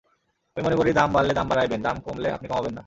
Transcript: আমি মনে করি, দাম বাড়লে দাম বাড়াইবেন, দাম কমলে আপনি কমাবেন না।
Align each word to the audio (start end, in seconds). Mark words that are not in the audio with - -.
আমি 0.57 0.61
মনে 0.65 0.75
করি, 0.75 0.89
দাম 0.93 1.09
বাড়লে 1.13 1.33
দাম 1.33 1.47
বাড়াইবেন, 1.49 1.81
দাম 1.81 1.97
কমলে 1.99 2.27
আপনি 2.31 2.47
কমাবেন 2.47 2.73
না। 2.73 2.79